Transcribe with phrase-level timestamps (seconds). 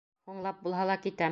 [0.29, 1.29] Һуңлап булһа ла китәм.